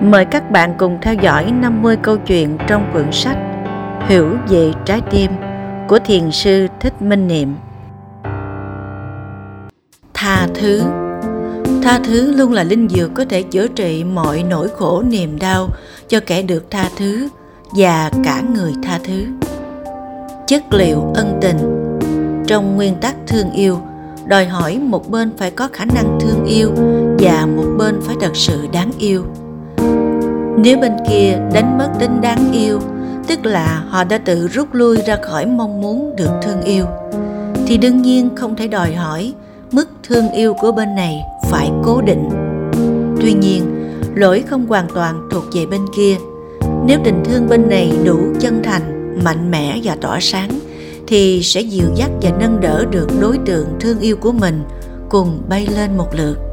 Mời 0.00 0.24
các 0.24 0.50
bạn 0.50 0.74
cùng 0.78 0.98
theo 1.02 1.14
dõi 1.14 1.52
50 1.52 1.96
câu 2.02 2.16
chuyện 2.16 2.58
trong 2.68 2.90
quyển 2.92 3.12
sách 3.12 3.38
Hiểu 4.08 4.36
về 4.48 4.72
trái 4.84 5.00
tim 5.10 5.30
của 5.88 5.98
thiền 5.98 6.30
sư 6.30 6.66
Thích 6.80 7.02
Minh 7.02 7.28
Niệm. 7.28 7.54
Tha 10.14 10.46
thứ 10.54 10.82
Tha 11.82 12.00
thứ 12.04 12.32
luôn 12.36 12.52
là 12.52 12.64
linh 12.64 12.88
dược 12.88 13.10
có 13.14 13.24
thể 13.28 13.42
chữa 13.42 13.66
trị 13.66 14.04
mọi 14.04 14.42
nỗi 14.42 14.68
khổ 14.68 15.02
niềm 15.02 15.38
đau 15.38 15.68
cho 16.08 16.20
kẻ 16.26 16.42
được 16.42 16.70
tha 16.70 16.88
thứ 16.96 17.28
và 17.76 18.10
cả 18.24 18.42
người 18.54 18.72
tha 18.82 18.98
thứ. 19.04 19.24
Chất 20.46 20.62
liệu 20.74 21.12
ân 21.14 21.38
tình 21.40 21.88
Trong 22.46 22.76
nguyên 22.76 22.94
tắc 22.94 23.16
thương 23.26 23.52
yêu, 23.52 23.78
đòi 24.26 24.46
hỏi 24.46 24.78
một 24.78 25.10
bên 25.10 25.30
phải 25.36 25.50
có 25.50 25.68
khả 25.72 25.84
năng 25.84 26.18
thương 26.20 26.44
yêu 26.44 26.70
và 27.18 27.46
một 27.56 27.66
bên 27.78 28.00
phải 28.00 28.16
thật 28.20 28.36
sự 28.36 28.66
đáng 28.72 28.90
yêu 28.98 29.24
nếu 30.58 30.78
bên 30.78 30.92
kia 31.08 31.38
đánh 31.52 31.78
mất 31.78 31.88
tính 31.98 32.20
đáng 32.20 32.52
yêu, 32.52 32.80
tức 33.28 33.46
là 33.46 33.84
họ 33.88 34.04
đã 34.04 34.18
tự 34.18 34.48
rút 34.48 34.74
lui 34.74 34.96
ra 35.06 35.16
khỏi 35.22 35.46
mong 35.46 35.80
muốn 35.80 36.16
được 36.16 36.30
thương 36.42 36.62
yêu, 36.62 36.84
thì 37.66 37.78
đương 37.78 38.02
nhiên 38.02 38.28
không 38.36 38.56
thể 38.56 38.68
đòi 38.68 38.94
hỏi 38.94 39.32
mức 39.72 39.88
thương 40.08 40.30
yêu 40.30 40.54
của 40.54 40.72
bên 40.72 40.94
này 40.94 41.20
phải 41.50 41.70
cố 41.84 42.00
định. 42.00 42.28
Tuy 43.20 43.32
nhiên, 43.32 43.90
lỗi 44.14 44.44
không 44.46 44.66
hoàn 44.66 44.86
toàn 44.94 45.28
thuộc 45.30 45.44
về 45.54 45.66
bên 45.66 45.80
kia. 45.96 46.16
Nếu 46.86 46.98
tình 47.04 47.22
thương 47.24 47.48
bên 47.48 47.68
này 47.68 47.92
đủ 48.04 48.18
chân 48.40 48.62
thành, 48.64 49.18
mạnh 49.24 49.50
mẽ 49.50 49.80
và 49.84 49.96
tỏa 50.00 50.18
sáng, 50.20 50.50
thì 51.06 51.42
sẽ 51.42 51.60
dịu 51.60 51.86
dắt 51.94 52.10
và 52.22 52.30
nâng 52.40 52.60
đỡ 52.60 52.84
được 52.90 53.08
đối 53.20 53.38
tượng 53.46 53.66
thương 53.80 54.00
yêu 54.00 54.16
của 54.16 54.32
mình 54.32 54.62
cùng 55.08 55.42
bay 55.48 55.66
lên 55.76 55.96
một 55.96 56.08
lượt 56.12 56.49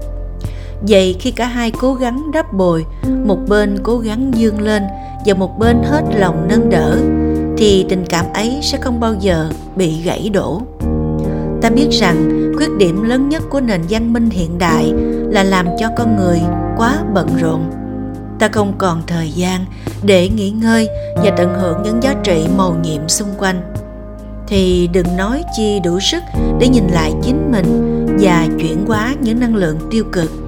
vậy 0.81 1.15
khi 1.19 1.31
cả 1.31 1.45
hai 1.45 1.71
cố 1.71 1.93
gắng 1.93 2.31
đắp 2.31 2.53
bồi, 2.53 2.85
một 3.25 3.39
bên 3.47 3.77
cố 3.83 3.97
gắng 3.97 4.31
dương 4.35 4.61
lên 4.61 4.83
và 5.25 5.33
một 5.33 5.59
bên 5.59 5.77
hết 5.83 6.01
lòng 6.15 6.47
nâng 6.49 6.69
đỡ, 6.69 6.97
thì 7.57 7.85
tình 7.89 8.05
cảm 8.09 8.25
ấy 8.33 8.59
sẽ 8.61 8.77
không 8.81 8.99
bao 8.99 9.13
giờ 9.19 9.49
bị 9.75 10.01
gãy 10.01 10.29
đổ. 10.33 10.61
Ta 11.61 11.69
biết 11.69 11.87
rằng 11.91 12.51
khuyết 12.57 12.69
điểm 12.77 13.03
lớn 13.03 13.29
nhất 13.29 13.43
của 13.49 13.61
nền 13.61 13.81
văn 13.89 14.13
minh 14.13 14.29
hiện 14.29 14.57
đại 14.57 14.93
là 15.29 15.43
làm 15.43 15.67
cho 15.79 15.89
con 15.97 16.17
người 16.17 16.41
quá 16.77 16.97
bận 17.13 17.27
rộn. 17.41 17.61
Ta 18.39 18.47
không 18.47 18.73
còn 18.77 19.01
thời 19.07 19.31
gian 19.31 19.65
để 20.03 20.29
nghỉ 20.29 20.49
ngơi 20.49 20.87
và 21.15 21.31
tận 21.37 21.55
hưởng 21.61 21.83
những 21.83 22.03
giá 22.03 22.15
trị 22.23 22.47
màu 22.57 22.75
nhiệm 22.83 23.09
xung 23.09 23.29
quanh. 23.37 23.61
Thì 24.47 24.89
đừng 24.93 25.17
nói 25.17 25.43
chi 25.57 25.79
đủ 25.83 25.99
sức 25.99 26.23
để 26.59 26.67
nhìn 26.67 26.87
lại 26.87 27.13
chính 27.23 27.51
mình 27.51 27.95
và 28.19 28.47
chuyển 28.59 28.85
hóa 28.87 29.15
những 29.21 29.39
năng 29.39 29.55
lượng 29.55 29.77
tiêu 29.91 30.03
cực 30.11 30.46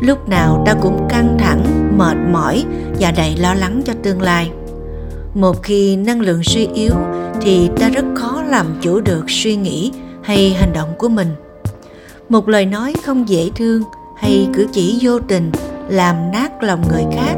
lúc 0.00 0.28
nào 0.28 0.62
ta 0.66 0.74
cũng 0.74 1.08
căng 1.08 1.36
thẳng, 1.38 1.90
mệt 1.98 2.16
mỏi 2.32 2.64
và 3.00 3.12
đầy 3.16 3.36
lo 3.36 3.54
lắng 3.54 3.82
cho 3.84 3.92
tương 4.02 4.22
lai. 4.22 4.50
Một 5.34 5.62
khi 5.62 5.96
năng 5.96 6.20
lượng 6.20 6.42
suy 6.42 6.68
yếu 6.74 6.92
thì 7.40 7.70
ta 7.80 7.88
rất 7.88 8.04
khó 8.14 8.42
làm 8.42 8.66
chủ 8.80 9.00
được 9.00 9.24
suy 9.28 9.56
nghĩ 9.56 9.92
hay 10.22 10.50
hành 10.50 10.72
động 10.72 10.88
của 10.98 11.08
mình. 11.08 11.28
Một 12.28 12.48
lời 12.48 12.66
nói 12.66 12.94
không 13.04 13.28
dễ 13.28 13.50
thương 13.56 13.82
hay 14.16 14.48
cử 14.54 14.66
chỉ 14.72 14.98
vô 15.02 15.18
tình 15.18 15.50
làm 15.88 16.16
nát 16.32 16.62
lòng 16.62 16.82
người 16.88 17.04
khác 17.12 17.34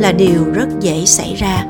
là 0.00 0.12
điều 0.12 0.52
rất 0.54 0.68
dễ 0.80 1.04
xảy 1.04 1.34
ra. 1.34 1.66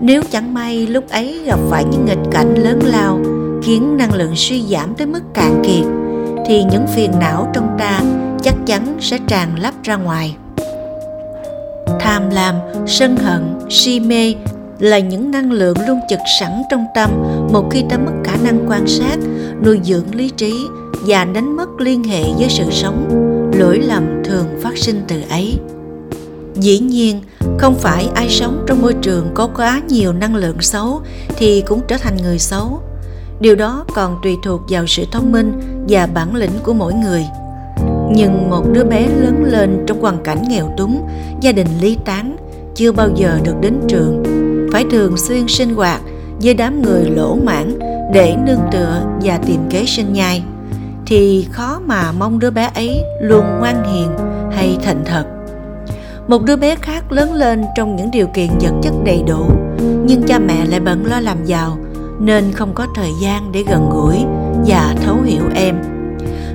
Nếu 0.00 0.22
chẳng 0.30 0.54
may 0.54 0.86
lúc 0.86 1.08
ấy 1.08 1.42
gặp 1.46 1.58
phải 1.68 1.84
những 1.84 2.04
nghịch 2.04 2.30
cảnh 2.30 2.54
lớn 2.54 2.80
lao 2.84 3.20
khiến 3.62 3.96
năng 3.96 4.14
lượng 4.14 4.32
suy 4.36 4.62
giảm 4.62 4.94
tới 4.94 5.06
mức 5.06 5.22
cạn 5.34 5.62
kiệt 5.64 5.99
thì 6.46 6.62
những 6.64 6.86
phiền 6.86 7.10
não 7.20 7.50
trong 7.54 7.76
ta 7.78 8.00
chắc 8.42 8.54
chắn 8.66 8.96
sẽ 9.00 9.18
tràn 9.26 9.58
lấp 9.58 9.74
ra 9.82 9.96
ngoài. 9.96 10.36
Tham 12.00 12.30
lam, 12.30 12.54
sân 12.86 13.16
hận, 13.16 13.58
si 13.70 14.00
mê 14.00 14.34
là 14.78 14.98
những 14.98 15.30
năng 15.30 15.52
lượng 15.52 15.76
luôn 15.88 16.00
trực 16.08 16.18
sẵn 16.40 16.62
trong 16.70 16.86
tâm 16.94 17.10
một 17.52 17.68
khi 17.70 17.84
ta 17.90 17.98
mất 17.98 18.12
khả 18.24 18.36
năng 18.44 18.64
quan 18.68 18.86
sát, 18.86 19.16
nuôi 19.64 19.80
dưỡng 19.84 20.14
lý 20.14 20.30
trí 20.30 20.52
và 21.06 21.24
đánh 21.24 21.56
mất 21.56 21.68
liên 21.78 22.04
hệ 22.04 22.22
với 22.38 22.48
sự 22.48 22.64
sống. 22.70 23.06
Lỗi 23.54 23.78
lầm 23.78 24.22
thường 24.24 24.46
phát 24.62 24.78
sinh 24.78 25.02
từ 25.08 25.22
ấy. 25.30 25.58
Dĩ 26.54 26.78
nhiên, 26.78 27.20
không 27.58 27.74
phải 27.74 28.08
ai 28.14 28.28
sống 28.28 28.64
trong 28.66 28.82
môi 28.82 28.94
trường 29.02 29.30
có 29.34 29.48
quá 29.56 29.80
nhiều 29.88 30.12
năng 30.12 30.36
lượng 30.36 30.60
xấu 30.60 31.00
thì 31.36 31.62
cũng 31.66 31.80
trở 31.88 31.96
thành 31.96 32.16
người 32.16 32.38
xấu 32.38 32.82
điều 33.40 33.54
đó 33.54 33.84
còn 33.94 34.18
tùy 34.22 34.38
thuộc 34.42 34.60
vào 34.68 34.86
sự 34.86 35.04
thông 35.12 35.32
minh 35.32 35.60
và 35.88 36.06
bản 36.14 36.34
lĩnh 36.34 36.58
của 36.62 36.72
mỗi 36.72 36.94
người. 36.94 37.26
Nhưng 38.14 38.50
một 38.50 38.64
đứa 38.72 38.84
bé 38.84 39.08
lớn 39.08 39.44
lên 39.44 39.84
trong 39.86 40.00
hoàn 40.00 40.22
cảnh 40.24 40.42
nghèo 40.48 40.74
túng, 40.76 41.08
gia 41.40 41.52
đình 41.52 41.66
ly 41.80 41.96
tán, 42.04 42.36
chưa 42.74 42.92
bao 42.92 43.08
giờ 43.14 43.38
được 43.44 43.54
đến 43.60 43.74
trường, 43.88 44.22
phải 44.72 44.84
thường 44.90 45.16
xuyên 45.16 45.48
sinh 45.48 45.74
hoạt 45.74 46.00
với 46.42 46.54
đám 46.54 46.82
người 46.82 47.04
lỗ 47.16 47.34
mãn 47.44 47.78
để 48.12 48.36
nương 48.46 48.60
tựa 48.72 49.02
và 49.22 49.38
tìm 49.46 49.60
kế 49.70 49.84
sinh 49.86 50.12
nhai, 50.12 50.42
thì 51.06 51.46
khó 51.50 51.80
mà 51.86 52.12
mong 52.12 52.38
đứa 52.38 52.50
bé 52.50 52.70
ấy 52.74 53.04
luôn 53.22 53.44
ngoan 53.58 53.92
hiền 53.92 54.08
hay 54.52 54.78
thành 54.82 55.02
thật. 55.04 55.24
Một 56.28 56.42
đứa 56.42 56.56
bé 56.56 56.76
khác 56.76 57.12
lớn 57.12 57.34
lên 57.34 57.64
trong 57.76 57.96
những 57.96 58.10
điều 58.10 58.26
kiện 58.26 58.48
vật 58.60 58.72
chất 58.82 58.92
đầy 59.04 59.22
đủ, 59.28 59.44
nhưng 60.06 60.22
cha 60.22 60.38
mẹ 60.38 60.66
lại 60.66 60.80
bận 60.80 61.06
lo 61.06 61.20
làm 61.20 61.44
giàu 61.44 61.78
nên 62.20 62.52
không 62.52 62.74
có 62.74 62.86
thời 62.94 63.10
gian 63.22 63.52
để 63.52 63.64
gần 63.68 63.90
gũi 63.90 64.16
và 64.66 64.94
thấu 65.04 65.16
hiểu 65.24 65.42
em. 65.54 65.76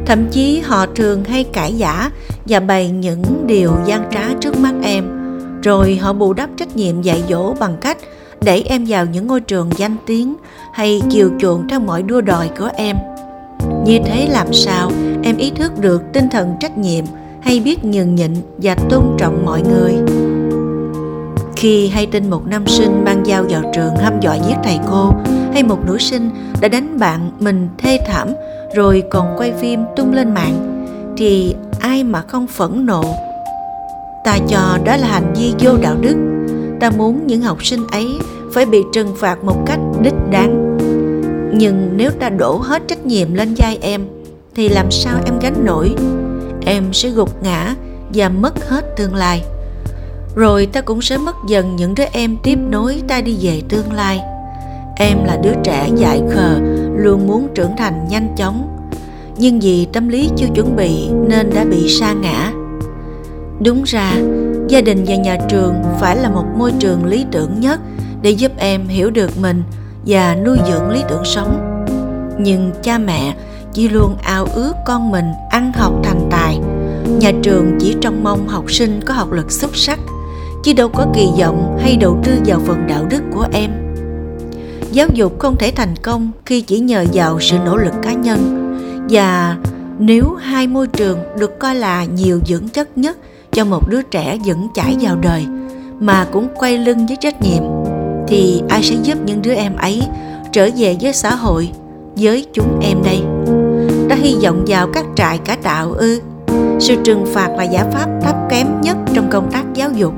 Thậm 0.05 0.27
chí 0.31 0.59
họ 0.59 0.85
thường 0.95 1.23
hay 1.23 1.43
cãi 1.43 1.73
giả 1.73 2.11
và 2.45 2.59
bày 2.59 2.89
những 2.89 3.47
điều 3.47 3.71
gian 3.85 4.09
trá 4.11 4.23
trước 4.41 4.57
mắt 4.59 4.73
em, 4.83 5.05
rồi 5.63 5.95
họ 5.95 6.13
bù 6.13 6.33
đắp 6.33 6.49
trách 6.57 6.75
nhiệm 6.75 7.01
dạy 7.01 7.23
dỗ 7.29 7.53
bằng 7.53 7.77
cách 7.81 7.97
đẩy 8.45 8.63
em 8.63 8.85
vào 8.87 9.05
những 9.05 9.27
ngôi 9.27 9.41
trường 9.41 9.69
danh 9.77 9.95
tiếng 10.05 10.35
hay 10.73 11.01
chiều 11.09 11.31
chuộng 11.39 11.67
theo 11.69 11.79
mọi 11.79 12.03
đua 12.03 12.21
đòi 12.21 12.49
của 12.59 12.69
em. 12.75 12.95
Như 13.85 13.99
thế 14.05 14.27
làm 14.31 14.53
sao 14.53 14.91
em 15.23 15.37
ý 15.37 15.51
thức 15.51 15.71
được 15.79 16.01
tinh 16.13 16.29
thần 16.31 16.55
trách 16.59 16.77
nhiệm 16.77 17.05
hay 17.41 17.59
biết 17.59 17.85
nhường 17.85 18.15
nhịn 18.15 18.31
và 18.57 18.75
tôn 18.89 19.03
trọng 19.17 19.45
mọi 19.45 19.61
người? 19.61 19.93
Khi 21.55 21.87
hay 21.87 22.05
tin 22.05 22.29
một 22.29 22.47
nam 22.47 22.67
sinh 22.67 23.03
mang 23.05 23.23
dao 23.25 23.45
vào 23.49 23.61
trường 23.73 23.95
hăm 23.95 24.19
dọa 24.19 24.35
giết 24.35 24.55
thầy 24.63 24.79
cô, 24.91 25.11
hay 25.53 25.63
một 25.63 25.79
nữ 25.87 25.97
sinh 25.97 26.29
đã 26.61 26.67
đánh 26.67 26.99
bạn 26.99 27.31
mình 27.39 27.69
thê 27.77 27.99
thảm 28.07 28.33
rồi 28.75 29.03
còn 29.09 29.35
quay 29.37 29.53
phim 29.61 29.79
tung 29.95 30.13
lên 30.13 30.33
mạng, 30.33 30.85
thì 31.17 31.55
ai 31.79 32.03
mà 32.03 32.21
không 32.21 32.47
phẫn 32.47 32.85
nộ? 32.85 33.03
Ta 34.25 34.37
cho 34.47 34.77
đó 34.85 34.97
là 34.97 35.07
hành 35.07 35.33
vi 35.33 35.53
vô 35.59 35.77
đạo 35.81 35.95
đức. 36.01 36.15
Ta 36.79 36.89
muốn 36.89 37.27
những 37.27 37.41
học 37.41 37.65
sinh 37.65 37.87
ấy 37.91 38.07
phải 38.53 38.65
bị 38.65 38.83
trừng 38.93 39.15
phạt 39.17 39.43
một 39.43 39.63
cách 39.65 39.79
đích 40.01 40.13
đáng. 40.31 40.77
Nhưng 41.53 41.89
nếu 41.95 42.11
ta 42.11 42.29
đổ 42.29 42.57
hết 42.57 42.81
trách 42.87 43.05
nhiệm 43.05 43.33
lên 43.33 43.53
vai 43.57 43.77
em, 43.81 44.05
thì 44.55 44.69
làm 44.69 44.91
sao 44.91 45.19
em 45.25 45.39
gánh 45.39 45.65
nổi? 45.65 45.95
Em 46.65 46.83
sẽ 46.93 47.09
gục 47.09 47.43
ngã 47.43 47.75
và 48.13 48.29
mất 48.29 48.69
hết 48.69 48.97
tương 48.97 49.15
lai 49.15 49.43
rồi 50.35 50.65
ta 50.65 50.81
cũng 50.81 51.01
sẽ 51.01 51.17
mất 51.17 51.35
dần 51.47 51.75
những 51.75 51.95
đứa 51.95 52.03
em 52.11 52.37
tiếp 52.43 52.59
nối 52.69 53.03
ta 53.07 53.21
đi 53.21 53.37
về 53.41 53.61
tương 53.69 53.93
lai. 53.93 54.21
Em 54.95 55.23
là 55.23 55.37
đứa 55.43 55.53
trẻ 55.63 55.89
dại 55.95 56.21
khờ, 56.31 56.59
luôn 56.95 57.27
muốn 57.27 57.47
trưởng 57.55 57.71
thành 57.77 58.07
nhanh 58.09 58.35
chóng. 58.37 58.87
Nhưng 59.37 59.59
vì 59.59 59.87
tâm 59.93 60.07
lý 60.07 60.29
chưa 60.37 60.47
chuẩn 60.55 60.75
bị 60.75 61.09
nên 61.27 61.49
đã 61.55 61.65
bị 61.65 61.89
sa 61.89 62.13
ngã. 62.13 62.51
Đúng 63.59 63.83
ra, 63.83 64.13
gia 64.67 64.81
đình 64.81 65.03
và 65.07 65.15
nhà 65.15 65.37
trường 65.49 65.73
phải 65.99 66.15
là 66.15 66.29
một 66.29 66.45
môi 66.57 66.73
trường 66.79 67.05
lý 67.05 67.25
tưởng 67.31 67.59
nhất 67.59 67.79
để 68.21 68.29
giúp 68.29 68.51
em 68.57 68.87
hiểu 68.87 69.09
được 69.09 69.37
mình 69.41 69.63
và 70.05 70.35
nuôi 70.35 70.57
dưỡng 70.67 70.89
lý 70.89 71.03
tưởng 71.09 71.25
sống. 71.25 71.85
Nhưng 72.39 72.71
cha 72.83 72.97
mẹ 72.97 73.35
chỉ 73.73 73.89
luôn 73.89 74.15
ao 74.23 74.47
ước 74.55 74.73
con 74.85 75.11
mình 75.11 75.25
ăn 75.49 75.71
học 75.73 75.93
thành 76.03 76.27
tài. 76.31 76.59
Nhà 77.19 77.31
trường 77.43 77.77
chỉ 77.79 77.95
trông 78.01 78.23
mong 78.23 78.47
học 78.47 78.71
sinh 78.71 79.01
có 79.05 79.13
học 79.13 79.31
lực 79.31 79.51
xuất 79.51 79.75
sắc 79.75 79.99
chứ 80.65 80.73
đâu 80.73 80.89
có 80.89 81.05
kỳ 81.13 81.27
vọng 81.39 81.77
hay 81.81 81.97
đầu 81.97 82.17
tư 82.23 82.31
vào 82.45 82.59
phần 82.65 82.87
đạo 82.87 83.05
đức 83.09 83.23
của 83.33 83.45
em. 83.53 83.71
Giáo 84.91 85.07
dục 85.13 85.39
không 85.39 85.55
thể 85.59 85.71
thành 85.75 85.95
công 86.01 86.31
khi 86.45 86.61
chỉ 86.61 86.79
nhờ 86.79 87.05
vào 87.13 87.39
sự 87.39 87.57
nỗ 87.65 87.77
lực 87.77 87.93
cá 88.03 88.13
nhân. 88.13 88.71
Và 89.09 89.57
nếu 89.99 90.35
hai 90.41 90.67
môi 90.67 90.87
trường 90.87 91.19
được 91.39 91.59
coi 91.59 91.75
là 91.75 92.05
nhiều 92.05 92.39
dưỡng 92.45 92.69
chất 92.69 92.97
nhất 92.97 93.17
cho 93.51 93.65
một 93.65 93.89
đứa 93.89 94.01
trẻ 94.01 94.37
vẫn 94.45 94.67
chảy 94.75 94.97
vào 95.01 95.15
đời 95.15 95.45
mà 95.99 96.27
cũng 96.31 96.47
quay 96.55 96.77
lưng 96.77 97.05
với 97.07 97.17
trách 97.19 97.41
nhiệm, 97.41 97.63
thì 98.27 98.61
ai 98.69 98.83
sẽ 98.83 98.95
giúp 99.03 99.17
những 99.25 99.41
đứa 99.41 99.53
em 99.53 99.75
ấy 99.75 100.01
trở 100.51 100.69
về 100.77 100.95
với 101.01 101.13
xã 101.13 101.35
hội, 101.35 101.69
với 102.15 102.45
chúng 102.53 102.79
em 102.81 102.97
đây? 103.03 103.21
Đã 104.07 104.15
hy 104.15 104.35
vọng 104.43 104.63
vào 104.67 104.87
các 104.93 105.05
trại 105.15 105.37
cải 105.37 105.57
tạo 105.57 105.91
ư? 105.91 106.21
Sự 106.79 106.95
trừng 107.03 107.25
phạt 107.33 107.49
là 107.57 107.63
giải 107.63 107.85
pháp 107.91 108.07
thấp 108.21 108.35
kém 108.49 108.81
nhất 108.81 108.97
trong 109.13 109.29
công 109.31 109.51
tác 109.51 109.63
giáo 109.73 109.91
dục 109.91 110.13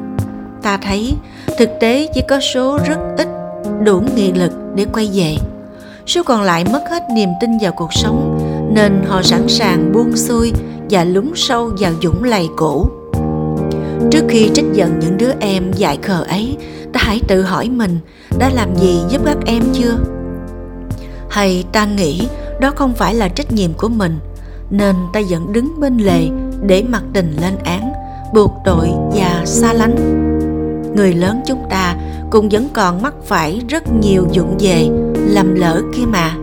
ta 0.67 0.77
thấy, 0.77 1.15
thực 1.57 1.69
tế 1.79 2.07
chỉ 2.13 2.21
có 2.29 2.39
số 2.39 2.79
rất 2.85 2.99
ít 3.17 3.27
đủ 3.83 4.01
nghị 4.15 4.31
lực 4.31 4.51
để 4.75 4.85
quay 4.93 5.09
về. 5.13 5.35
Số 6.07 6.23
còn 6.23 6.41
lại 6.41 6.65
mất 6.71 6.81
hết 6.89 7.03
niềm 7.15 7.29
tin 7.41 7.57
vào 7.61 7.71
cuộc 7.71 7.93
sống, 7.93 8.39
nên 8.73 9.03
họ 9.07 9.21
sẵn 9.21 9.47
sàng 9.47 9.91
buông 9.93 10.17
xuôi 10.17 10.53
và 10.89 11.03
lún 11.03 11.31
sâu 11.35 11.71
vào 11.79 11.91
dũng 12.03 12.23
lầy 12.23 12.47
cũ. 12.57 12.87
Trước 14.11 14.23
khi 14.29 14.49
trách 14.53 14.65
giận 14.73 14.99
những 14.99 15.17
đứa 15.17 15.31
em 15.39 15.71
dại 15.75 15.97
khờ 16.01 16.23
ấy, 16.23 16.57
ta 16.93 16.99
hãy 17.03 17.21
tự 17.27 17.41
hỏi 17.41 17.69
mình, 17.69 17.99
đã 18.39 18.49
làm 18.49 18.75
gì 18.75 19.01
giúp 19.09 19.21
các 19.25 19.37
em 19.45 19.63
chưa? 19.73 19.97
Hay 21.29 21.65
ta 21.71 21.85
nghĩ 21.85 22.27
đó 22.61 22.71
không 22.75 22.93
phải 22.93 23.15
là 23.15 23.27
trách 23.27 23.51
nhiệm 23.51 23.73
của 23.73 23.89
mình, 23.89 24.19
nên 24.69 24.95
ta 25.13 25.21
vẫn 25.29 25.53
đứng 25.53 25.79
bên 25.79 25.97
lề 25.97 26.27
để 26.61 26.83
mặc 26.83 27.03
tình 27.13 27.37
lên 27.41 27.53
án, 27.63 27.93
buộc 28.33 28.51
tội 28.65 28.89
và 29.13 29.41
xa 29.45 29.73
lánh 29.73 30.26
người 30.97 31.13
lớn 31.13 31.41
chúng 31.45 31.63
ta 31.69 31.95
cũng 32.31 32.49
vẫn 32.49 32.67
còn 32.73 33.01
mắc 33.01 33.13
phải 33.25 33.61
rất 33.69 33.83
nhiều 34.01 34.27
dụng 34.31 34.57
về, 34.59 34.89
lầm 35.27 35.55
lỡ 35.55 35.81
kia 35.95 36.05
mà. 36.05 36.35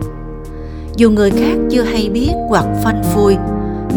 Dù 0.97 1.11
người 1.11 1.31
khác 1.31 1.55
chưa 1.71 1.83
hay 1.83 2.09
biết 2.09 2.31
hoặc 2.49 2.65
phanh 2.83 3.03
phui, 3.15 3.37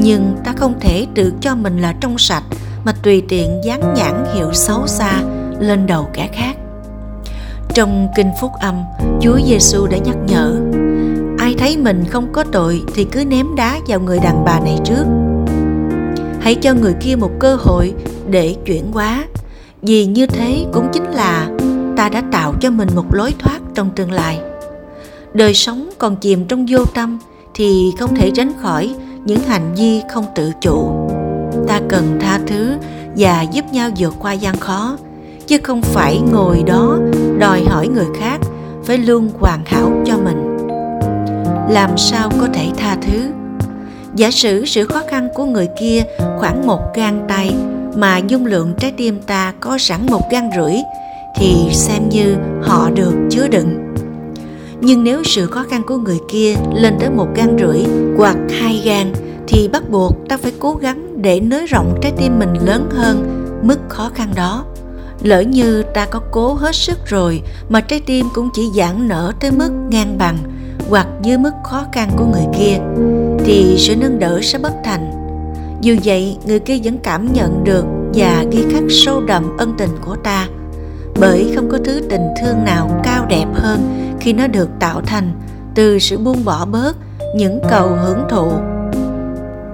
nhưng 0.02 0.36
ta 0.44 0.54
không 0.58 0.74
thể 0.80 1.08
tự 1.16 1.34
cho 1.42 1.56
mình 1.56 1.82
là 1.82 1.94
trong 2.02 2.18
sạch 2.18 2.44
mà 2.86 2.94
tùy 3.04 3.24
tiện 3.30 3.62
dán 3.64 3.94
nhãn 3.94 4.26
hiệu 4.34 4.54
xấu 4.54 4.88
xa 4.88 5.22
lên 5.60 5.88
đầu 5.88 6.10
kẻ 6.14 6.30
khác. 6.34 6.56
Trong 7.74 8.08
kinh 8.16 8.32
phúc 8.42 8.52
âm, 8.60 8.76
chúa 9.22 9.40
giêsu 9.46 9.88
đã 9.88 9.98
nhắc 9.98 10.16
nhở, 10.28 10.56
ai 11.40 11.56
thấy 11.58 11.78
mình 11.78 12.04
không 12.10 12.34
có 12.34 12.44
tội 12.52 12.82
thì 12.96 13.04
cứ 13.04 13.26
ném 13.26 13.56
đá 13.56 13.80
vào 13.88 14.00
người 14.00 14.20
đàn 14.20 14.46
bà 14.46 14.60
này 14.60 14.80
trước. 14.86 15.06
Hãy 16.42 16.56
cho 16.56 16.74
người 16.74 16.94
kia 17.00 17.16
một 17.16 17.32
cơ 17.40 17.56
hội 17.56 17.94
để 18.30 18.56
chuyển 18.66 18.92
hóa 18.92 19.26
vì 19.82 20.06
như 20.06 20.26
thế 20.26 20.66
cũng 20.74 20.90
chính 20.94 21.12
là 21.12 21.50
ta 21.98 22.10
đã 22.10 22.24
tạo 22.32 22.54
cho 22.62 22.72
mình 22.72 22.90
một 22.96 23.14
lối 23.14 23.34
thoát 23.40 23.60
trong 23.76 23.90
tương 23.96 24.12
lai. 24.12 24.40
Đời 25.34 25.54
sống 25.54 25.90
còn 25.98 26.16
chìm 26.16 26.46
trong 26.46 26.66
vô 26.70 26.86
tâm 26.86 27.20
thì 27.54 27.92
không 28.00 28.16
thể 28.16 28.32
tránh 28.32 28.52
khỏi 28.62 28.96
những 29.26 29.40
hành 29.40 29.76
vi 29.76 30.02
không 30.10 30.26
tự 30.36 30.52
chủ. 30.62 31.10
Ta 31.68 31.82
cần 31.90 32.18
tha 32.22 32.40
thứ 32.48 32.76
và 33.18 33.42
giúp 33.42 33.66
nhau 33.72 33.90
vượt 33.98 34.14
qua 34.20 34.34
gian 34.34 34.58
khó, 34.58 34.98
chứ 35.48 35.58
không 35.64 35.82
phải 35.82 36.20
ngồi 36.32 36.64
đó 36.64 36.98
đòi 37.40 37.64
hỏi 37.64 37.88
người 37.88 38.08
khác 38.20 38.40
phải 38.84 38.98
luôn 38.98 39.30
hoàn 39.40 39.66
hảo 39.66 39.92
cho 40.06 40.18
mình. 40.18 40.58
Làm 41.70 41.98
sao 41.98 42.30
có 42.42 42.48
thể 42.54 42.66
tha 42.78 42.98
thứ? 43.02 43.20
Giả 44.16 44.32
sử 44.32 44.66
sự 44.66 44.86
khó 44.86 45.02
khăn 45.10 45.28
của 45.36 45.46
người 45.46 45.68
kia 45.80 46.04
khoảng 46.40 46.68
một 46.68 46.82
gang 46.96 47.26
tay 47.28 47.56
mà 47.98 48.18
dung 48.18 48.46
lượng 48.46 48.74
trái 48.80 48.94
tim 48.98 49.20
ta 49.28 49.54
có 49.60 49.78
sẵn 49.78 50.06
một 50.10 50.22
gan 50.32 50.50
rưỡi, 50.56 50.74
thì 51.40 51.56
xem 51.72 52.10
như 52.10 52.36
họ 52.62 52.90
được 52.90 53.14
chứa 53.30 53.48
đựng. 53.48 53.94
Nhưng 54.82 55.04
nếu 55.04 55.24
sự 55.24 55.48
khó 55.48 55.64
khăn 55.70 55.84
của 55.88 55.98
người 55.98 56.20
kia 56.30 56.56
lên 56.76 56.94
tới 57.00 57.10
một 57.10 57.28
gan 57.36 57.58
rưỡi 57.60 57.84
hoặc 58.18 58.38
hai 58.62 58.82
gan 58.86 59.14
thì 59.48 59.68
bắt 59.68 59.90
buộc 59.90 60.16
ta 60.30 60.38
phải 60.38 60.52
cố 60.60 60.74
gắng 60.74 61.22
để 61.22 61.40
nới 61.40 61.66
rộng 61.66 62.00
trái 62.02 62.12
tim 62.18 62.40
mình 62.40 62.54
lớn 62.66 62.90
hơn 62.92 63.44
mức 63.64 63.80
khó 63.90 64.10
khăn 64.16 64.34
đó. 64.36 64.66
Lỡ 65.22 65.42
như 65.42 65.84
ta 65.94 66.06
có 66.06 66.22
cố 66.32 66.54
hết 66.54 66.76
sức 66.76 67.00
rồi 67.06 67.42
mà 67.70 67.82
trái 67.82 68.02
tim 68.06 68.26
cũng 68.34 68.50
chỉ 68.54 68.70
giãn 68.76 69.08
nở 69.08 69.32
tới 69.40 69.52
mức 69.52 69.72
ngang 69.90 70.18
bằng 70.18 70.38
hoặc 70.90 71.08
dưới 71.24 71.38
mức 71.38 71.52
khó 71.64 71.86
khăn 71.92 72.10
của 72.18 72.26
người 72.26 72.46
kia, 72.60 72.80
thì 73.46 73.76
sự 73.78 73.96
nâng 73.96 74.20
đỡ 74.20 74.40
sẽ 74.44 74.60
bất 74.60 74.74
thành 74.84 75.27
dù 75.82 75.96
vậy, 76.04 76.38
người 76.46 76.60
kia 76.60 76.80
vẫn 76.84 76.98
cảm 77.04 77.34
nhận 77.34 77.64
được 77.64 77.86
và 78.14 78.46
ghi 78.52 78.66
khắc 78.72 78.84
sâu 78.90 79.22
đậm 79.22 79.58
ân 79.58 79.74
tình 79.78 79.90
của 80.02 80.16
ta. 80.16 80.48
Bởi 81.20 81.52
không 81.56 81.70
có 81.70 81.78
thứ 81.86 82.02
tình 82.10 82.28
thương 82.42 82.64
nào 82.66 83.02
cao 83.04 83.26
đẹp 83.30 83.46
hơn 83.54 83.80
khi 84.20 84.34
nó 84.34 84.48
được 84.48 84.70
tạo 84.80 85.02
thành 85.02 85.32
từ 85.76 86.00
sự 86.00 86.18
buông 86.18 86.46
bỏ 86.46 86.66
bớt 86.66 86.96
những 87.36 87.60
cầu 87.70 87.90
hưởng 87.90 88.24
thụ, 88.30 88.52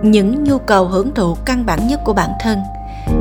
những 0.04 0.44
nhu 0.44 0.58
cầu 0.58 0.86
hưởng 0.86 1.14
thụ 1.16 1.36
căn 1.46 1.66
bản 1.66 1.88
nhất 1.88 2.00
của 2.06 2.14
bản 2.14 2.30
thân. 2.40 2.60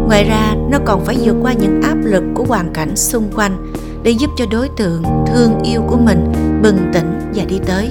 Ngoài 0.06 0.24
ra, 0.24 0.54
nó 0.70 0.78
còn 0.84 1.04
phải 1.04 1.16
vượt 1.20 1.36
qua 1.42 1.52
những 1.52 1.82
áp 1.82 1.96
lực 2.04 2.24
của 2.34 2.44
hoàn 2.44 2.72
cảnh 2.72 2.96
xung 2.96 3.30
quanh 3.36 3.72
để 4.02 4.10
giúp 4.10 4.30
cho 4.36 4.44
đối 4.50 4.68
tượng 4.76 5.02
thương 5.26 5.58
yêu 5.62 5.82
của 5.88 5.96
mình 5.96 6.32
bừng 6.62 6.78
tỉnh 6.92 7.20
và 7.34 7.44
đi 7.44 7.58
tới. 7.66 7.90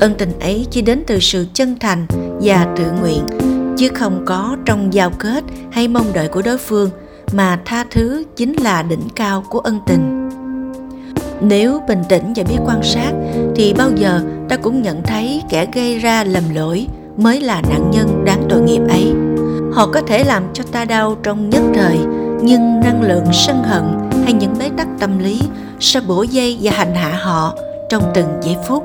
Ân 0.00 0.14
tình 0.18 0.38
ấy 0.40 0.66
chỉ 0.70 0.82
đến 0.82 1.02
từ 1.06 1.18
sự 1.20 1.46
chân 1.54 1.76
thành 1.80 2.06
và 2.40 2.66
tự 2.76 2.84
nguyện 3.00 3.22
chứ 3.76 3.88
không 3.94 4.22
có 4.26 4.56
trong 4.64 4.94
giao 4.94 5.10
kết 5.10 5.44
hay 5.72 5.88
mong 5.88 6.12
đợi 6.12 6.28
của 6.28 6.42
đối 6.42 6.58
phương, 6.58 6.90
mà 7.32 7.58
tha 7.64 7.84
thứ 7.90 8.24
chính 8.36 8.52
là 8.52 8.82
đỉnh 8.82 9.08
cao 9.14 9.44
của 9.50 9.58
ân 9.58 9.80
tình. 9.86 10.30
Nếu 11.40 11.80
bình 11.88 12.02
tĩnh 12.08 12.32
và 12.36 12.44
biết 12.48 12.58
quan 12.64 12.82
sát, 12.82 13.12
thì 13.54 13.74
bao 13.74 13.90
giờ 13.96 14.20
ta 14.48 14.56
cũng 14.56 14.82
nhận 14.82 15.02
thấy 15.02 15.42
kẻ 15.48 15.66
gây 15.74 15.98
ra 15.98 16.24
lầm 16.24 16.44
lỗi 16.54 16.86
mới 17.16 17.40
là 17.40 17.62
nạn 17.70 17.90
nhân 17.90 18.24
đáng 18.24 18.46
tội 18.50 18.60
nghiệp 18.60 18.80
ấy. 18.88 19.12
Họ 19.72 19.86
có 19.86 20.00
thể 20.00 20.24
làm 20.24 20.42
cho 20.52 20.64
ta 20.72 20.84
đau 20.84 21.16
trong 21.22 21.50
nhất 21.50 21.62
thời, 21.74 21.98
nhưng 22.42 22.80
năng 22.80 23.02
lượng 23.02 23.24
sân 23.32 23.62
hận 23.62 23.82
hay 24.24 24.32
những 24.32 24.54
bế 24.58 24.70
tắc 24.76 24.88
tâm 24.98 25.18
lý 25.18 25.40
sẽ 25.80 26.00
bổ 26.00 26.22
dây 26.22 26.58
và 26.62 26.72
hành 26.72 26.94
hạ 26.94 27.18
họ 27.22 27.54
trong 27.90 28.02
từng 28.14 28.28
giây 28.42 28.56
phút. 28.68 28.84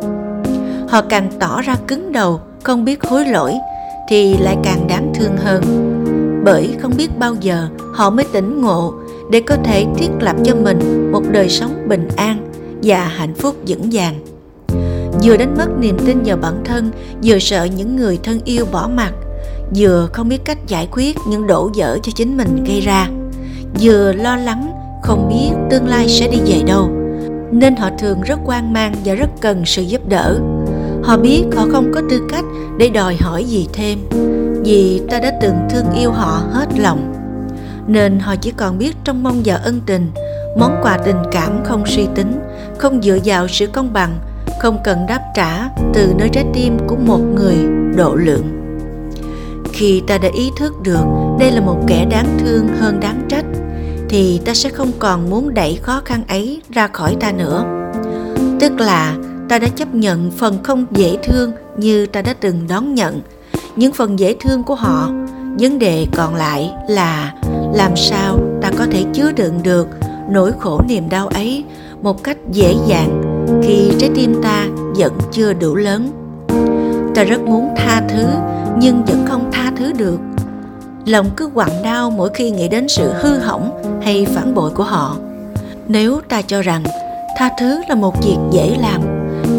Họ 0.90 1.02
càng 1.02 1.30
tỏ 1.40 1.62
ra 1.62 1.76
cứng 1.88 2.12
đầu, 2.12 2.42
không 2.64 2.86
biết 2.86 3.04
hối 3.04 3.26
lỗi 3.26 3.54
thì 4.12 4.38
lại 4.38 4.58
càng 4.64 4.88
đáng 4.88 5.12
thương 5.16 5.38
hơn. 5.38 5.64
Bởi 6.46 6.76
không 6.82 6.92
biết 6.98 7.20
bao 7.20 7.36
giờ 7.42 7.68
họ 7.94 8.10
mới 8.10 8.26
tỉnh 8.34 8.62
ngộ 8.62 8.94
để 9.32 9.40
có 9.40 9.56
thể 9.64 9.86
thiết 9.98 10.10
lập 10.20 10.36
cho 10.44 10.56
mình 10.56 11.12
một 11.12 11.22
đời 11.32 11.50
sống 11.50 11.88
bình 11.88 12.08
an 12.16 12.52
và 12.84 13.04
hạnh 13.04 13.34
phúc 13.34 13.56
vững 13.68 13.90
vàng. 13.92 14.16
Vừa 15.24 15.38
đánh 15.38 15.56
mất 15.58 15.68
niềm 15.80 15.98
tin 16.06 16.24
vào 16.26 16.38
bản 16.38 16.62
thân, 16.66 16.92
vừa 17.24 17.40
sợ 17.40 17.64
những 17.64 17.96
người 17.96 18.20
thân 18.24 18.40
yêu 18.46 18.66
bỏ 18.72 18.90
mặt 18.96 19.12
vừa 19.76 20.10
không 20.14 20.30
biết 20.30 20.46
cách 20.46 20.68
giải 20.68 20.88
quyết 20.92 21.18
những 21.28 21.48
đổ 21.48 21.72
vỡ 21.76 21.98
cho 22.04 22.12
chính 22.16 22.38
mình 22.38 22.64
gây 22.64 22.82
ra, 22.82 23.10
vừa 23.82 24.14
lo 24.14 24.36
lắng 24.36 24.72
không 25.04 25.30
biết 25.30 25.52
tương 25.70 25.88
lai 25.88 26.10
sẽ 26.10 26.28
đi 26.28 26.38
về 26.46 26.64
đâu. 26.68 26.90
Nên 27.52 27.76
họ 27.76 27.90
thường 28.00 28.22
rất 28.22 28.40
hoang 28.46 28.74
mang 28.74 28.96
và 29.06 29.14
rất 29.14 29.30
cần 29.42 29.64
sự 29.66 29.82
giúp 29.82 30.10
đỡ 30.10 30.40
họ 31.04 31.18
biết 31.18 31.44
họ 31.56 31.68
không 31.72 31.92
có 31.94 32.02
tư 32.10 32.22
cách 32.30 32.46
để 32.78 32.90
đòi 32.90 33.16
hỏi 33.16 33.44
gì 33.44 33.68
thêm, 33.74 34.00
vì 34.64 35.02
ta 35.10 35.20
đã 35.20 35.32
từng 35.42 35.56
thương 35.70 35.86
yêu 35.96 36.12
họ 36.12 36.44
hết 36.52 36.68
lòng. 36.80 37.14
Nên 37.88 38.20
họ 38.20 38.36
chỉ 38.36 38.52
còn 38.52 38.78
biết 38.78 38.96
trong 39.04 39.24
mong 39.24 39.46
giờ 39.46 39.60
ân 39.64 39.82
tình, 39.86 40.12
món 40.58 40.80
quà 40.82 40.98
tình 40.98 41.16
cảm 41.32 41.64
không 41.64 41.84
suy 41.86 42.08
tính, 42.16 42.40
không 42.78 43.02
dựa 43.02 43.18
vào 43.26 43.48
sự 43.48 43.68
công 43.68 43.94
bằng, 43.94 44.20
không 44.60 44.78
cần 44.84 45.06
đáp 45.08 45.22
trả 45.36 45.70
từ 45.94 46.14
nơi 46.18 46.30
trái 46.30 46.46
tim 46.54 46.78
của 46.88 46.96
một 46.96 47.20
người 47.36 47.58
độ 47.98 48.16
lượng. 48.16 48.46
Khi 49.74 50.02
ta 50.08 50.18
đã 50.18 50.30
ý 50.34 50.50
thức 50.58 50.74
được 50.84 51.06
đây 51.40 51.52
là 51.52 51.62
một 51.62 51.78
kẻ 51.88 52.06
đáng 52.06 52.38
thương 52.40 52.68
hơn 52.80 53.00
đáng 53.00 53.26
trách, 53.30 53.46
thì 54.10 54.42
ta 54.46 54.54
sẽ 54.54 54.70
không 54.70 54.92
còn 55.00 55.30
muốn 55.30 55.54
đẩy 55.54 55.80
khó 55.82 56.02
khăn 56.06 56.24
ấy 56.28 56.62
ra 56.74 56.88
khỏi 56.88 57.16
ta 57.20 57.32
nữa. 57.32 57.66
Tức 58.60 58.80
là 58.80 59.16
ta 59.52 59.60
đã 59.60 59.68
chấp 59.68 59.96
nhận 59.96 60.32
phần 60.32 60.64
không 60.64 60.86
dễ 60.92 61.18
thương 61.24 61.52
như 61.78 62.06
ta 62.06 62.22
đã 62.22 62.34
từng 62.34 62.68
đón 62.70 62.96
nhận. 62.96 63.22
Những 63.76 63.94
phần 63.94 64.20
dễ 64.20 64.36
thương 64.40 64.64
của 64.64 64.76
họ, 64.76 65.10
vấn 65.60 65.80
đề 65.80 66.08
còn 66.18 66.36
lại 66.36 66.72
là 66.88 67.34
làm 67.74 67.96
sao 67.96 68.40
ta 68.62 68.72
có 68.78 68.86
thể 68.92 69.04
chứa 69.14 69.32
đựng 69.32 69.60
được 69.64 69.88
nỗi 70.30 70.52
khổ 70.60 70.82
niềm 70.88 71.10
đau 71.10 71.28
ấy 71.28 71.64
một 72.02 72.24
cách 72.24 72.38
dễ 72.52 72.76
dàng 72.88 73.22
khi 73.64 73.92
trái 74.00 74.10
tim 74.16 74.42
ta 74.44 74.68
vẫn 74.96 75.18
chưa 75.32 75.54
đủ 75.54 75.76
lớn. 75.76 76.12
Ta 77.16 77.24
rất 77.24 77.42
muốn 77.42 77.70
tha 77.78 78.02
thứ, 78.10 78.26
nhưng 78.78 79.06
vẫn 79.06 79.26
không 79.28 79.52
tha 79.52 79.72
thứ 79.78 79.94
được. 79.94 80.20
Lòng 81.06 81.30
cứ 81.38 81.50
quặn 81.54 81.70
đau 81.84 82.12
mỗi 82.12 82.30
khi 82.34 82.52
nghĩ 82.52 82.68
đến 82.68 82.88
sự 82.88 83.14
hư 83.22 83.38
hỏng 83.38 84.00
hay 84.04 84.26
phản 84.26 84.54
bội 84.54 84.72
của 84.72 84.84
họ. 84.84 85.18
Nếu 85.88 86.22
ta 86.30 86.42
cho 86.42 86.62
rằng 86.62 86.84
tha 87.38 87.50
thứ 87.60 87.82
là 87.90 87.96
một 87.96 88.24
việc 88.24 88.38
dễ 88.52 88.78
làm 88.82 89.11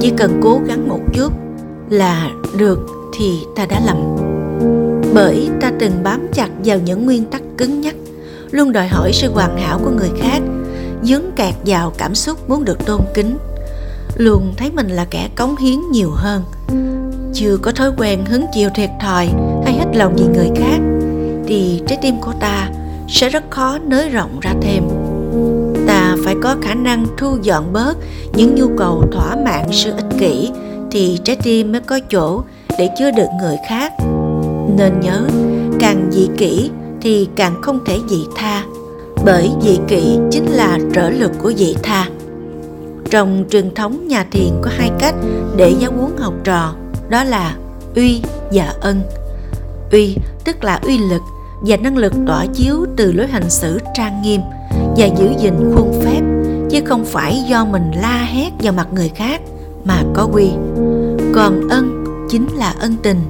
chỉ 0.02 0.12
cần 0.16 0.40
cố 0.42 0.60
gắng 0.66 0.88
một 0.88 1.00
chút 1.12 1.32
là 1.90 2.30
được 2.56 2.78
thì 3.12 3.38
ta 3.56 3.66
đã 3.66 3.80
lầm. 3.86 3.96
Bởi 5.14 5.48
ta 5.60 5.72
từng 5.78 5.92
bám 6.02 6.26
chặt 6.32 6.48
vào 6.64 6.78
những 6.78 7.06
nguyên 7.06 7.24
tắc 7.24 7.42
cứng 7.58 7.80
nhắc, 7.80 7.94
luôn 8.50 8.72
đòi 8.72 8.88
hỏi 8.88 9.10
sự 9.12 9.32
hoàn 9.32 9.56
hảo 9.58 9.80
của 9.84 9.90
người 9.90 10.10
khác, 10.20 10.40
dướng 11.02 11.22
kẹt 11.36 11.54
vào 11.66 11.92
cảm 11.98 12.14
xúc 12.14 12.50
muốn 12.50 12.64
được 12.64 12.86
tôn 12.86 13.00
kính. 13.14 13.38
Luôn 14.16 14.52
thấy 14.56 14.70
mình 14.70 14.88
là 14.88 15.04
kẻ 15.04 15.28
cống 15.36 15.56
hiến 15.56 15.90
nhiều 15.90 16.10
hơn. 16.10 16.42
Chưa 17.34 17.56
có 17.56 17.72
thói 17.72 17.90
quen 17.96 18.24
hứng 18.24 18.46
chịu 18.52 18.70
thiệt 18.74 18.90
thòi 19.00 19.28
hay 19.64 19.74
hết 19.74 19.86
lòng 19.94 20.16
vì 20.16 20.26
người 20.26 20.50
khác, 20.56 20.78
thì 21.46 21.82
trái 21.86 21.98
tim 22.02 22.14
của 22.20 22.32
ta 22.40 22.70
sẽ 23.08 23.28
rất 23.28 23.50
khó 23.50 23.78
nới 23.78 24.08
rộng 24.08 24.40
ra 24.40 24.54
thêm 24.62 24.82
phải 26.22 26.36
có 26.42 26.56
khả 26.62 26.74
năng 26.74 27.06
thu 27.16 27.38
dọn 27.42 27.72
bớt 27.72 27.96
những 28.34 28.54
nhu 28.54 28.66
cầu 28.76 29.04
thỏa 29.12 29.36
mãn 29.44 29.66
sự 29.72 29.92
ích 29.96 30.18
kỷ 30.18 30.50
thì 30.90 31.18
trái 31.24 31.36
tim 31.42 31.72
mới 31.72 31.80
có 31.80 32.00
chỗ 32.10 32.42
để 32.78 32.88
chứa 32.98 33.10
đựng 33.10 33.30
người 33.40 33.56
khác. 33.68 33.92
Nên 34.76 35.00
nhớ, 35.00 35.26
càng 35.80 36.08
dị 36.10 36.28
kỷ 36.38 36.70
thì 37.00 37.28
càng 37.36 37.62
không 37.62 37.84
thể 37.84 37.98
dị 38.08 38.24
tha, 38.36 38.64
bởi 39.24 39.50
dị 39.62 39.78
kỷ 39.88 40.18
chính 40.30 40.46
là 40.46 40.78
trở 40.92 41.10
lực 41.10 41.32
của 41.42 41.52
dị 41.52 41.74
tha. 41.82 42.08
Trong 43.10 43.44
truyền 43.50 43.74
thống 43.74 44.08
nhà 44.08 44.26
thiền 44.30 44.50
có 44.62 44.70
hai 44.76 44.90
cách 44.98 45.14
để 45.56 45.74
giáo 45.78 45.92
huấn 45.98 46.16
học 46.16 46.34
trò, 46.44 46.74
đó 47.08 47.24
là 47.24 47.56
uy 47.96 48.22
và 48.52 48.74
ân. 48.80 49.00
Uy 49.92 50.16
tức 50.44 50.64
là 50.64 50.80
uy 50.82 50.98
lực 50.98 51.22
và 51.60 51.76
năng 51.76 51.96
lực 51.96 52.12
tỏa 52.26 52.46
chiếu 52.46 52.86
từ 52.96 53.12
lối 53.12 53.26
hành 53.26 53.50
xử 53.50 53.78
trang 53.94 54.22
nghiêm 54.22 54.40
và 54.96 55.06
giữ 55.06 55.28
gìn 55.38 55.54
khuôn 55.74 56.00
phép, 56.04 56.20
chứ 56.70 56.80
không 56.84 57.04
phải 57.04 57.42
do 57.48 57.64
mình 57.64 57.90
la 58.02 58.28
hét 58.32 58.50
vào 58.62 58.72
mặt 58.72 58.88
người 58.94 59.08
khác 59.08 59.40
mà 59.84 60.02
có 60.14 60.28
quy. 60.32 60.50
Còn 61.34 61.68
ân 61.68 62.04
chính 62.28 62.46
là 62.56 62.74
ân 62.80 62.96
tình, 63.02 63.20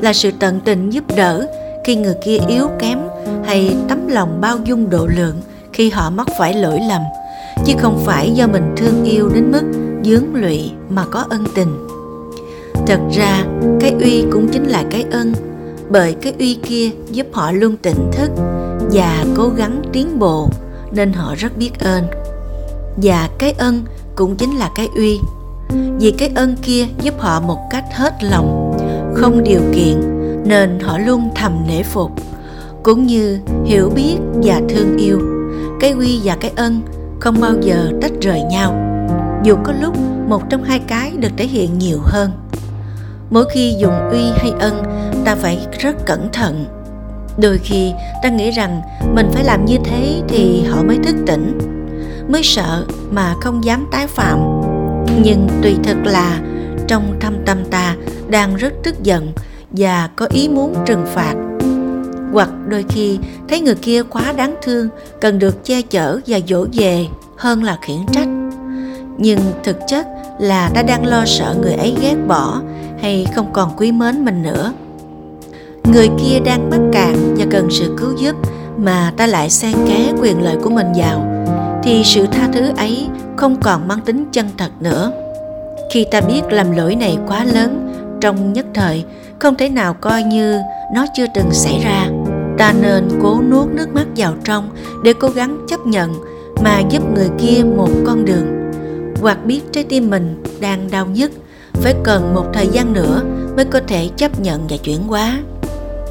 là 0.00 0.12
sự 0.12 0.30
tận 0.38 0.60
tình 0.64 0.90
giúp 0.90 1.04
đỡ 1.16 1.46
khi 1.84 1.96
người 1.96 2.14
kia 2.24 2.38
yếu 2.48 2.68
kém 2.78 2.98
hay 3.44 3.76
tấm 3.88 4.08
lòng 4.08 4.40
bao 4.40 4.58
dung 4.64 4.90
độ 4.90 5.06
lượng 5.16 5.36
khi 5.72 5.90
họ 5.90 6.10
mắc 6.10 6.26
phải 6.38 6.54
lỗi 6.54 6.80
lầm, 6.88 7.02
chứ 7.64 7.72
không 7.78 8.02
phải 8.04 8.30
do 8.34 8.46
mình 8.46 8.74
thương 8.76 9.04
yêu 9.04 9.28
đến 9.34 9.52
mức 9.52 9.62
dướng 10.04 10.34
lụy 10.34 10.70
mà 10.90 11.04
có 11.10 11.24
ân 11.30 11.44
tình. 11.54 11.86
Thật 12.86 13.00
ra, 13.12 13.44
cái 13.80 13.94
uy 14.00 14.24
cũng 14.32 14.48
chính 14.48 14.64
là 14.64 14.84
cái 14.90 15.04
ân, 15.10 15.32
bởi 15.88 16.14
cái 16.14 16.34
uy 16.38 16.54
kia 16.54 16.90
giúp 17.10 17.26
họ 17.32 17.52
luôn 17.52 17.76
tỉnh 17.76 18.10
thức 18.12 18.30
và 18.92 19.24
cố 19.36 19.48
gắng 19.48 19.82
tiến 19.92 20.18
bộ 20.18 20.48
nên 20.92 21.12
họ 21.12 21.34
rất 21.38 21.56
biết 21.58 21.80
ơn. 21.80 22.04
Và 23.02 23.28
cái 23.38 23.54
ân 23.58 23.84
cũng 24.14 24.36
chính 24.36 24.56
là 24.56 24.70
cái 24.74 24.88
uy. 24.96 25.20
Vì 25.98 26.10
cái 26.10 26.30
ân 26.34 26.56
kia 26.62 26.86
giúp 27.02 27.14
họ 27.18 27.40
một 27.40 27.58
cách 27.70 27.84
hết 27.94 28.24
lòng, 28.24 28.78
không 29.14 29.42
điều 29.42 29.60
kiện, 29.74 30.00
nên 30.44 30.80
họ 30.80 30.98
luôn 30.98 31.30
thầm 31.34 31.64
nể 31.68 31.82
phục. 31.82 32.10
Cũng 32.82 33.06
như 33.06 33.38
hiểu 33.64 33.90
biết 33.94 34.16
và 34.42 34.60
thương 34.68 34.96
yêu, 34.96 35.20
cái 35.80 35.90
uy 35.90 36.20
và 36.24 36.36
cái 36.40 36.52
ân 36.56 36.80
không 37.20 37.40
bao 37.40 37.52
giờ 37.60 37.92
tách 38.02 38.12
rời 38.20 38.42
nhau. 38.42 38.74
Dù 39.44 39.56
có 39.64 39.72
lúc 39.80 39.94
một 40.28 40.42
trong 40.50 40.64
hai 40.64 40.78
cái 40.78 41.12
được 41.18 41.32
thể 41.36 41.46
hiện 41.46 41.78
nhiều 41.78 41.98
hơn. 42.02 42.30
Mỗi 43.30 43.44
khi 43.52 43.74
dùng 43.78 44.10
uy 44.10 44.22
hay 44.36 44.52
ân, 44.60 44.82
ta 45.24 45.34
phải 45.34 45.66
rất 45.78 46.06
cẩn 46.06 46.28
thận 46.32 46.64
đôi 47.38 47.58
khi, 47.58 47.92
ta 48.22 48.28
nghĩ 48.28 48.50
rằng 48.50 48.82
mình 49.14 49.30
phải 49.32 49.44
làm 49.44 49.64
như 49.64 49.76
thế 49.84 50.22
thì 50.28 50.62
họ 50.62 50.82
mới 50.82 50.98
thức 51.04 51.16
tỉnh, 51.26 51.58
mới 52.28 52.42
sợ 52.42 52.84
mà 53.10 53.34
không 53.40 53.64
dám 53.64 53.86
tái 53.92 54.06
phạm. 54.06 54.38
Nhưng 55.22 55.48
tùy 55.62 55.76
thật 55.84 55.96
là 56.04 56.40
trong 56.88 57.16
thâm 57.20 57.34
tâm 57.46 57.58
ta 57.70 57.96
đang 58.28 58.56
rất 58.56 58.72
tức 58.82 59.02
giận 59.02 59.32
và 59.70 60.08
có 60.16 60.26
ý 60.30 60.48
muốn 60.48 60.74
trừng 60.86 61.06
phạt. 61.06 61.34
Hoặc 62.32 62.48
đôi 62.68 62.84
khi 62.88 63.18
thấy 63.48 63.60
người 63.60 63.74
kia 63.74 64.02
quá 64.02 64.32
đáng 64.32 64.54
thương, 64.62 64.88
cần 65.20 65.38
được 65.38 65.64
che 65.64 65.82
chở 65.82 66.20
và 66.26 66.38
dỗ 66.48 66.66
về 66.72 67.06
hơn 67.36 67.62
là 67.62 67.78
khiển 67.82 67.98
trách. 68.12 68.28
Nhưng 69.18 69.40
thực 69.64 69.76
chất 69.88 70.06
là 70.38 70.70
ta 70.74 70.82
đang 70.82 71.06
lo 71.06 71.24
sợ 71.26 71.56
người 71.62 71.72
ấy 71.72 71.94
ghét 72.02 72.16
bỏ 72.28 72.60
hay 73.02 73.26
không 73.34 73.52
còn 73.52 73.76
quý 73.76 73.92
mến 73.92 74.24
mình 74.24 74.42
nữa 74.42 74.72
người 75.96 76.10
kia 76.18 76.40
đang 76.44 76.70
mắc 76.70 76.80
cạn 76.92 77.34
và 77.38 77.46
cần 77.50 77.68
sự 77.70 77.94
cứu 77.98 78.16
giúp 78.16 78.36
mà 78.78 79.12
ta 79.16 79.26
lại 79.26 79.50
xen 79.50 79.72
ké 79.88 80.12
quyền 80.20 80.42
lợi 80.42 80.56
của 80.62 80.70
mình 80.70 80.86
vào, 80.96 81.44
thì 81.84 82.02
sự 82.04 82.26
tha 82.26 82.48
thứ 82.52 82.70
ấy 82.76 83.08
không 83.36 83.56
còn 83.62 83.88
mang 83.88 84.00
tính 84.00 84.24
chân 84.32 84.46
thật 84.58 84.70
nữa. 84.80 85.12
Khi 85.92 86.06
ta 86.10 86.20
biết 86.20 86.42
làm 86.50 86.72
lỗi 86.72 86.94
này 86.96 87.18
quá 87.26 87.44
lớn, 87.44 87.92
trong 88.20 88.52
nhất 88.52 88.66
thời, 88.74 89.04
không 89.38 89.54
thể 89.54 89.68
nào 89.68 89.94
coi 89.94 90.22
như 90.22 90.60
nó 90.94 91.06
chưa 91.16 91.26
từng 91.34 91.50
xảy 91.52 91.80
ra. 91.84 92.08
Ta 92.58 92.74
nên 92.82 93.08
cố 93.22 93.40
nuốt 93.50 93.68
nước 93.68 93.94
mắt 93.94 94.06
vào 94.16 94.34
trong 94.44 94.70
để 95.04 95.12
cố 95.20 95.28
gắng 95.28 95.66
chấp 95.68 95.86
nhận 95.86 96.14
mà 96.62 96.80
giúp 96.90 97.02
người 97.14 97.28
kia 97.38 97.64
một 97.76 97.90
con 98.06 98.24
đường. 98.24 98.72
Hoặc 99.20 99.44
biết 99.44 99.60
trái 99.72 99.84
tim 99.84 100.10
mình 100.10 100.42
đang 100.60 100.90
đau 100.90 101.06
nhức, 101.06 101.30
phải 101.72 101.94
cần 102.04 102.34
một 102.34 102.44
thời 102.52 102.66
gian 102.66 102.92
nữa 102.92 103.22
mới 103.56 103.64
có 103.64 103.80
thể 103.88 104.08
chấp 104.16 104.40
nhận 104.40 104.66
và 104.68 104.76
chuyển 104.76 105.02
hóa 105.02 105.38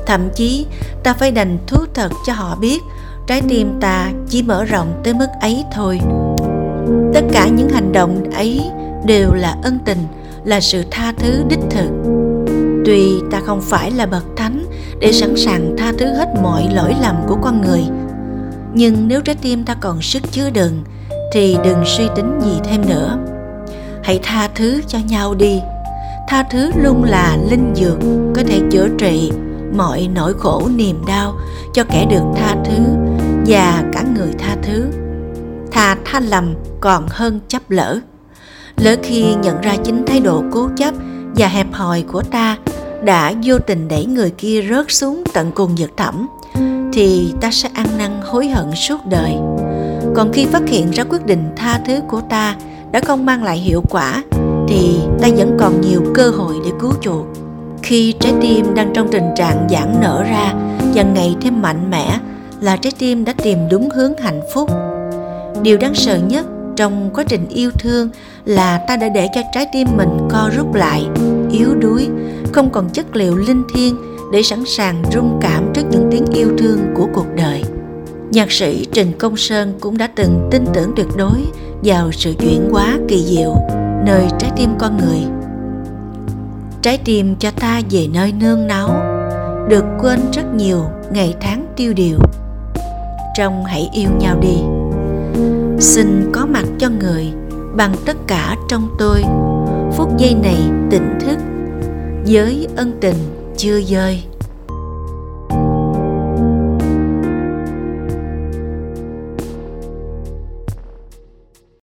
thậm 0.06 0.30
chí, 0.36 0.66
ta 1.04 1.14
phải 1.14 1.32
đành 1.32 1.58
thú 1.68 1.78
thật 1.94 2.12
cho 2.26 2.34
họ 2.34 2.56
biết, 2.56 2.82
trái 3.28 3.42
tim 3.50 3.80
ta 3.82 4.12
chỉ 4.30 4.44
mở 4.44 4.64
rộng 4.64 5.02
tới 5.04 5.14
mức 5.14 5.28
ấy 5.42 5.64
thôi. 5.74 6.00
Tất 7.14 7.22
cả 7.32 7.48
những 7.48 7.70
hành 7.70 7.92
động 7.92 8.32
ấy 8.32 8.62
đều 9.06 9.34
là 9.34 9.58
ân 9.64 9.80
tình, 9.86 10.00
là 10.44 10.60
sự 10.60 10.84
tha 10.92 11.14
thứ 11.18 11.44
đích 11.50 11.60
thực. 11.70 11.90
Tuy 12.86 13.14
ta 13.32 13.42
không 13.46 13.62
phải 13.62 13.92
là 13.92 14.06
bậc 14.06 14.24
thánh 14.36 14.66
để 15.00 15.12
sẵn 15.12 15.38
sàng 15.38 15.76
tha 15.78 15.94
thứ 15.98 16.06
hết 16.06 16.30
mọi 16.44 16.68
lỗi 16.74 16.96
lầm 17.02 17.16
của 17.28 17.38
con 17.42 17.62
người, 17.62 17.84
nhưng 18.74 19.08
nếu 19.08 19.22
trái 19.22 19.36
tim 19.42 19.64
ta 19.64 19.74
còn 19.74 20.02
sức 20.02 20.24
chứa 20.32 20.50
đựng, 20.50 20.84
thì 21.34 21.58
đừng 21.64 21.84
suy 21.86 22.04
tính 22.16 22.40
gì 22.42 22.60
thêm 22.64 22.90
nữa. 22.90 23.18
Hãy 24.04 24.20
tha 24.24 24.50
thứ 24.56 24.82
cho 24.88 25.00
nhau 25.08 25.36
đi. 25.36 25.62
Tha 26.28 26.44
thứ 26.44 26.72
luôn 26.76 27.04
là 27.04 27.38
linh 27.50 27.74
dược 27.76 28.00
có 28.36 28.44
thể 28.48 28.60
chữa 28.72 28.88
trị 28.98 29.32
mọi 29.78 30.10
nỗi 30.16 30.34
khổ 30.40 30.70
niềm 30.76 31.06
đau 31.08 31.36
cho 31.74 31.84
kẻ 31.84 32.06
được 32.10 32.24
tha 32.36 32.56
thứ 32.66 32.84
và 33.46 33.84
cả 33.94 34.04
người 34.16 34.34
tha 34.40 34.56
thứ. 34.64 34.86
Thà 35.72 35.98
tha 36.06 36.20
lầm 36.20 36.54
còn 36.82 37.06
hơn 37.10 37.40
chấp 37.48 37.62
lỡ. 37.70 38.00
Lỡ 38.78 38.96
khi 39.04 39.36
nhận 39.44 39.62
ra 39.62 39.76
chính 39.84 40.06
thái 40.06 40.20
độ 40.20 40.44
cố 40.52 40.70
chấp 40.78 40.94
và 41.36 41.48
hẹp 41.48 41.68
hòi 41.74 42.04
của 42.12 42.22
ta 42.22 42.58
đã 43.04 43.34
vô 43.44 43.60
tình 43.60 43.88
đẩy 43.88 44.06
người 44.06 44.30
kia 44.30 44.62
rớt 44.70 44.86
xuống 44.92 45.24
tận 45.34 45.52
cùng 45.56 45.76
vực 45.78 45.92
thẳm, 45.98 46.28
thì 46.94 47.34
ta 47.42 47.52
sẽ 47.52 47.70
ăn 47.74 47.88
năn 47.98 48.22
hối 48.24 48.48
hận 48.48 48.76
suốt 48.76 49.06
đời. 49.10 49.36
Còn 50.16 50.32
khi 50.34 50.46
phát 50.46 50.62
hiện 50.68 50.92
ra 50.92 51.04
quyết 51.04 51.26
định 51.26 51.44
tha 51.56 51.80
thứ 51.88 52.00
của 52.08 52.22
ta 52.30 52.56
đã 52.92 53.00
không 53.00 53.26
mang 53.26 53.44
lại 53.44 53.58
hiệu 53.58 53.84
quả, 53.90 54.24
thì 54.68 55.00
ta 55.22 55.28
vẫn 55.38 55.58
còn 55.60 55.82
nhiều 55.82 56.02
cơ 56.14 56.30
hội 56.30 56.56
để 56.66 56.72
cứu 56.80 56.94
chuộc 57.02 57.26
khi 57.86 58.14
trái 58.20 58.34
tim 58.42 58.74
đang 58.76 58.92
trong 58.94 59.08
tình 59.12 59.30
trạng 59.36 59.68
giãn 59.70 59.96
nở 60.02 60.24
ra 60.24 60.54
và 60.94 61.04
ngày 61.04 61.36
thêm 61.42 61.62
mạnh 61.62 61.92
mẽ 61.92 62.20
là 62.62 62.78
trái 62.78 62.92
tim 63.00 63.26
đã 63.26 63.34
tìm 63.34 63.58
đúng 63.72 63.90
hướng 63.90 64.18
hạnh 64.18 64.42
phúc. 64.54 64.70
Điều 65.62 65.78
đáng 65.78 65.96
sợ 65.96 66.18
nhất 66.18 66.46
trong 66.76 67.10
quá 67.14 67.24
trình 67.28 67.48
yêu 67.50 67.72
thương 67.80 68.10
là 68.46 68.78
ta 68.88 68.98
đã 68.98 69.10
để 69.10 69.28
cho 69.36 69.42
trái 69.54 69.68
tim 69.74 69.88
mình 69.98 70.18
co 70.30 70.50
rút 70.58 70.74
lại, 70.74 71.06
yếu 71.52 71.76
đuối, 71.76 72.08
không 72.52 72.70
còn 72.70 72.90
chất 72.90 73.16
liệu 73.16 73.36
linh 73.36 73.64
thiêng 73.74 73.96
để 74.34 74.44
sẵn 74.44 74.64
sàng 74.66 75.04
rung 75.14 75.40
cảm 75.42 75.72
trước 75.74 75.84
những 75.92 76.08
tiếng 76.12 76.26
yêu 76.34 76.48
thương 76.58 76.80
của 76.96 77.08
cuộc 77.14 77.28
đời. 77.36 77.64
Nhạc 78.32 78.52
sĩ 78.52 78.86
trình 78.92 79.12
công 79.20 79.38
sơn 79.38 79.74
cũng 79.80 79.98
đã 79.98 80.08
từng 80.16 80.48
tin 80.52 80.66
tưởng 80.74 80.92
tuyệt 80.96 81.08
đối 81.18 81.46
vào 81.84 82.12
sự 82.12 82.34
chuyển 82.40 82.70
hóa 82.72 82.98
kỳ 83.08 83.24
diệu 83.24 83.56
nơi 84.06 84.28
trái 84.40 84.52
tim 84.56 84.70
con 84.80 84.98
người 84.98 85.45
trái 86.86 87.00
tim 87.06 87.36
cho 87.40 87.52
ta 87.52 87.82
về 87.90 88.08
nơi 88.14 88.34
nương 88.40 88.68
náu, 88.68 88.90
được 89.70 89.86
quên 90.00 90.20
rất 90.34 90.44
nhiều 90.56 90.86
ngày 91.12 91.36
tháng 91.42 91.66
tiêu 91.76 91.94
điều. 91.94 92.18
Trong 93.38 93.66
hãy 93.66 93.90
yêu 93.94 94.10
nhau 94.20 94.40
đi. 94.42 94.58
Xin 95.80 96.32
có 96.34 96.46
mặt 96.46 96.66
cho 96.80 96.90
người 96.90 97.26
bằng 97.76 97.96
tất 98.06 98.18
cả 98.28 98.56
trong 98.70 98.96
tôi. 99.00 99.24
Phút 99.94 100.18
giây 100.18 100.36
này 100.44 100.58
tỉnh 100.92 101.20
thức 101.20 101.38
với 102.28 102.68
ân 102.76 102.98
tình 103.02 103.16
chưa 103.58 103.82
dơi 103.82 104.24